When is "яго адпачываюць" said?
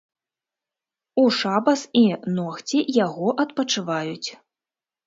3.05-4.29